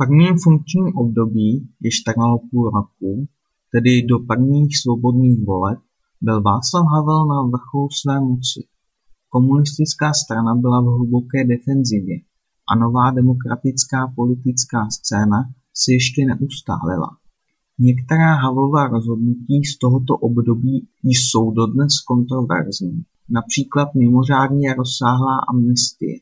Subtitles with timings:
[0.00, 3.28] prvním funkčním období, jež trvalo půl roku,
[3.72, 5.78] tedy do prvních svobodných voleb,
[6.20, 8.60] byl Václav Havel na vrcholu své moci.
[9.28, 12.16] Komunistická strana byla v hluboké defenzivě
[12.70, 15.38] a nová demokratická politická scéna
[15.74, 17.10] se ještě neustálila.
[17.78, 26.18] Některá Havlova rozhodnutí z tohoto období jsou dodnes kontroverzní, například mimořádně rozsáhlá amnestie.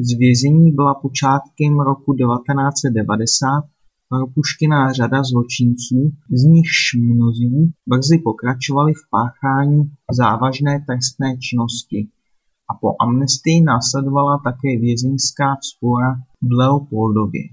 [0.00, 3.64] Z vězení byla počátkem roku 1990
[4.08, 12.08] propuštěná řada zločinců, z nichž mnozí brzy pokračovali v páchání závažné trestné činnosti
[12.70, 17.44] a po amnestii následovala také vězeňská vzpora v Leopoldově.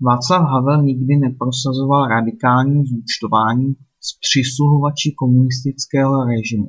[0.00, 6.68] Václav Havel nikdy neprosazoval radikální zúčtování s přisluhovači komunistického režimu.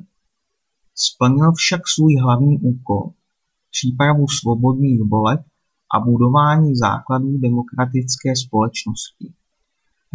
[0.94, 3.10] Splnil však svůj hlavní úkol–
[3.70, 5.40] přípravu svobodných voleb
[5.94, 9.26] a budování základů demokratické společnosti.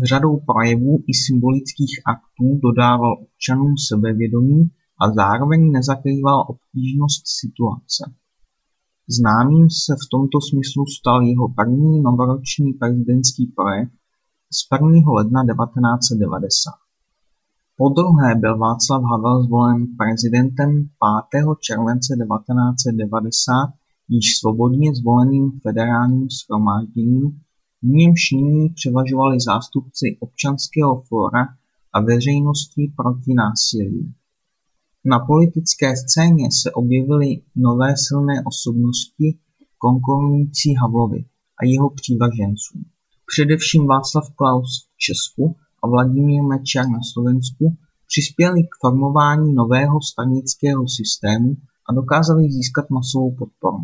[0.03, 8.03] Řadou projevů i symbolických aktů dodával občanům sebevědomí a zároveň nezakrýval obtížnost situace.
[9.17, 13.89] Známým se v tomto smyslu stal jeho první novoroční prezidentský projev
[14.57, 15.11] z 1.
[15.17, 16.80] ledna 1990.
[17.83, 20.69] Podruhé byl Václav Havel zvolen prezidentem
[21.31, 21.45] 5.
[21.59, 23.73] července 1990
[24.09, 27.31] již svobodně zvoleným federálním shromážděním,
[27.81, 31.43] v němž nyní převažovali zástupci Občanského fóra
[31.93, 34.13] a veřejnosti proti násilí.
[35.05, 39.37] Na politické scéně se objevily nové silné osobnosti
[39.77, 41.25] konkurující Havlovi
[41.59, 42.81] a jeho přívažencům.
[43.31, 50.87] Především Václav Klaus v Česku a Vladimír Mečiar na Slovensku přispěli k formování nového stranického
[50.87, 51.55] systému
[51.89, 53.77] a dokázali získat masovou podporu.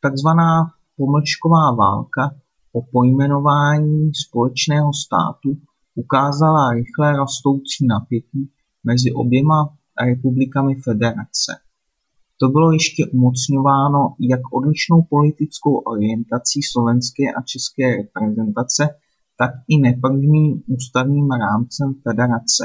[0.00, 0.50] Takzvaná
[0.96, 2.34] pomlčková válka
[2.72, 5.56] o pojmenování společného státu
[5.94, 8.50] ukázala rychle rostoucí napětí
[8.84, 9.74] mezi oběma
[10.06, 11.52] republikami federace.
[12.40, 18.88] To bylo ještě umocňováno jak odlišnou politickou orientací slovenské a české reprezentace,
[19.38, 22.64] tak i nepevným ústavním rámcem federace,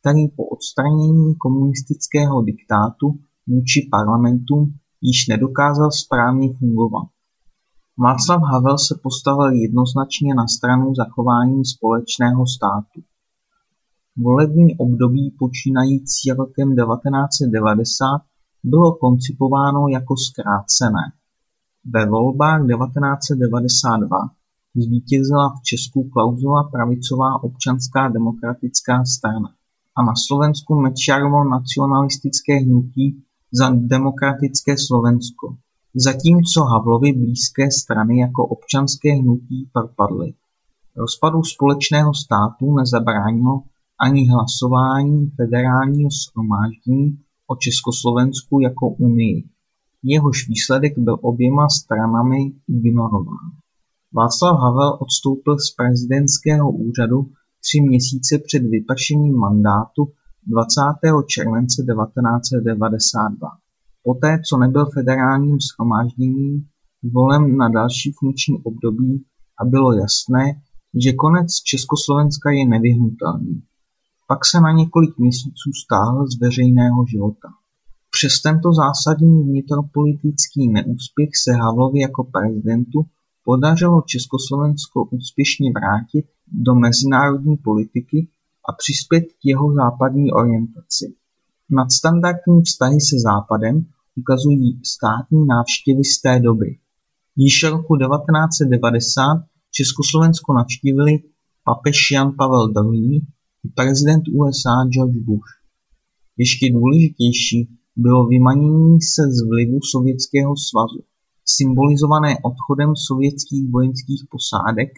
[0.00, 3.06] který po odstranění komunistického diktátu
[3.46, 7.08] vůči parlamentům již nedokázal správně fungovat.
[7.98, 13.00] Václav Havel se postavil jednoznačně na stranu zachování společného státu.
[14.16, 18.06] Volební období počínající rokem 1990
[18.64, 21.04] bylo koncipováno jako zkrácené.
[21.84, 24.18] Ve volbách 1992
[24.76, 29.50] zvítězila v Česku Klausova pravicová občanská demokratická strana
[29.96, 35.56] a na Slovensku Mečiarovo nacionalistické hnutí za demokratické Slovensko,
[35.94, 40.34] zatímco Havlovi blízké strany jako občanské hnutí propadly.
[40.96, 43.62] Rozpadu společného státu nezabránilo
[44.00, 49.44] ani hlasování federálního shromáždění o Československu jako unii.
[50.02, 53.63] Jehož výsledek byl oběma stranami ignorován.
[54.16, 57.18] Václav Havel odstoupil z prezidentského úřadu
[57.64, 60.02] tři měsíce před vypršením mandátu
[60.46, 60.80] 20.
[61.26, 63.48] července 1992.
[64.02, 66.66] Poté, co nebyl federálním shromážděním
[67.02, 69.24] zvolen na další funkční období
[69.60, 70.44] a bylo jasné,
[71.04, 73.62] že konec Československa je nevyhnutelný.
[74.28, 77.48] Pak se na několik měsíců stáhl z veřejného života.
[78.10, 82.98] Přes tento zásadní vnitropolitický neúspěch se Havlovi jako prezidentu
[83.44, 88.28] podařilo Československo úspěšně vrátit do mezinárodní politiky
[88.68, 91.14] a přispět k jeho západní orientaci.
[91.70, 96.78] Nadstandardní vztahy se Západem ukazují státní návštěvy z té doby.
[97.36, 99.22] Již roku 1990
[99.70, 101.12] Československo navštívili
[101.64, 103.16] papež Jan Pavel II.
[103.64, 105.50] i prezident USA George Bush.
[106.36, 111.00] Ještě důležitější bylo vymanění se z vlivu Sovětského svazu,
[111.44, 114.90] symbolizované odchodem sovětských vojenských posádek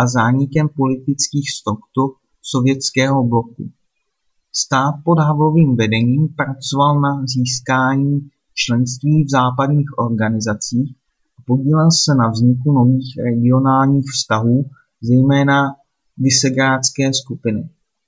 [0.00, 3.70] a zánikem politických struktur sovětského bloku.
[4.52, 10.94] Stát pod Havlovým vedením pracoval na získání členství v západních organizacích
[11.38, 14.70] a podílel se na vzniku nových regionálních vztahů,
[15.02, 15.74] zejména
[16.16, 17.68] Visegrádské skupiny.